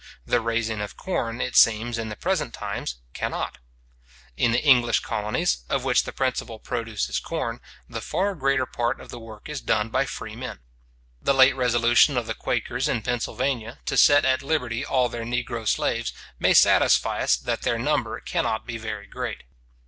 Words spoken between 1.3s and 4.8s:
it seems, in the present times, cannot. In the